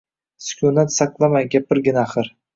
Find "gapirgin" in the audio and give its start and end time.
1.55-2.03